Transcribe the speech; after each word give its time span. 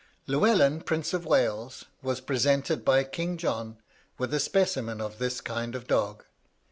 "Llewellyn, 0.25 0.81
prince 0.81 1.13
of 1.13 1.27
Wales, 1.27 1.85
was 2.01 2.21
presented 2.21 2.83
by 2.83 3.03
King 3.03 3.37
John 3.37 3.77
with 4.17 4.33
a 4.33 4.39
specimen 4.39 4.99
of 4.99 5.19
this 5.19 5.41
kind 5.41 5.75
of 5.75 5.85
dog. 5.85 6.25